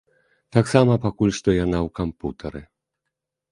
Таксама 0.55 0.95
пакуль 1.03 1.35
што 1.41 1.49
яна 1.57 1.77
ў 1.85 1.89
кампутары. 2.01 2.61